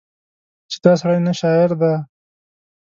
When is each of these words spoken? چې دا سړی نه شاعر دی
چې 0.69 0.77
دا 0.83 0.93
سړی 1.01 1.19
نه 1.27 1.33
شاعر 1.39 1.71
دی 1.81 1.93